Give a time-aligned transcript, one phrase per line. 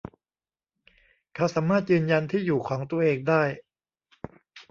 [1.35, 3.43] เขาสามารถยืนยันที่อยู่ของตัวเองได้